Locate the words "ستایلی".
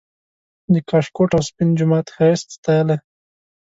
2.57-2.97